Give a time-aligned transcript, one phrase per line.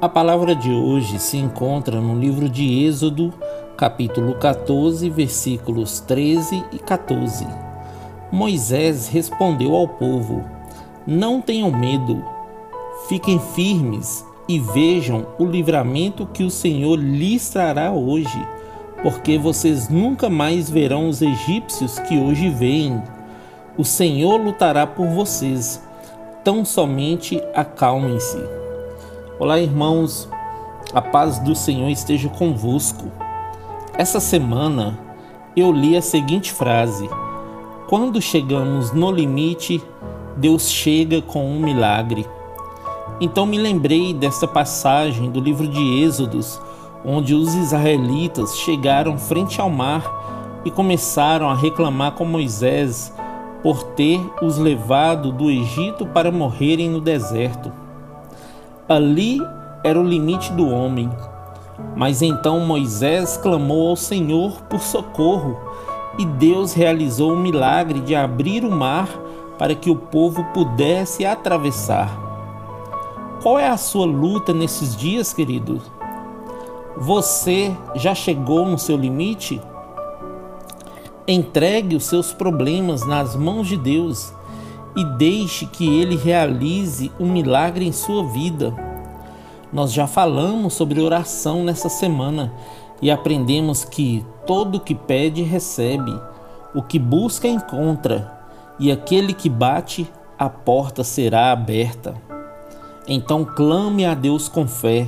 [0.00, 3.34] A palavra de hoje se encontra no livro de Êxodo,
[3.76, 7.44] capítulo 14, versículos 13 e 14.
[8.30, 10.44] Moisés respondeu ao povo:
[11.04, 12.24] Não tenham medo,
[13.08, 18.46] fiquem firmes e vejam o livramento que o Senhor lhes trará hoje,
[19.02, 23.02] porque vocês nunca mais verão os egípcios que hoje veem.
[23.76, 25.82] O Senhor lutará por vocês,
[26.44, 28.67] tão somente acalmem-se.
[29.40, 30.28] Olá, irmãos,
[30.92, 33.04] a paz do Senhor esteja convosco.
[33.96, 34.98] Essa semana
[35.56, 37.08] eu li a seguinte frase:
[37.88, 39.80] Quando chegamos no limite,
[40.36, 42.26] Deus chega com um milagre.
[43.20, 46.60] Então me lembrei desta passagem do livro de Êxodos,
[47.04, 53.14] onde os israelitas chegaram frente ao mar e começaram a reclamar com Moisés
[53.62, 57.86] por ter os levado do Egito para morrerem no deserto.
[58.88, 59.38] Ali
[59.84, 61.10] era o limite do homem.
[61.94, 65.58] Mas então Moisés clamou ao Senhor por socorro
[66.18, 69.08] e Deus realizou o milagre de abrir o mar
[69.58, 72.08] para que o povo pudesse atravessar.
[73.42, 75.82] Qual é a sua luta nesses dias, querido?
[76.96, 79.60] Você já chegou no seu limite?
[81.26, 84.32] Entregue os seus problemas nas mãos de Deus
[84.96, 88.74] e deixe que Ele realize um milagre em sua vida.
[89.72, 92.52] Nós já falamos sobre oração nessa semana
[93.02, 96.18] e aprendemos que todo o que pede recebe,
[96.74, 98.32] o que busca encontra,
[98.78, 102.14] e aquele que bate, a porta será aberta.
[103.06, 105.06] Então clame a Deus com fé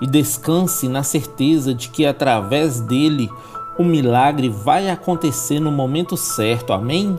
[0.00, 3.30] e descanse na certeza de que através dele
[3.78, 6.72] o milagre vai acontecer no momento certo.
[6.72, 7.18] Amém?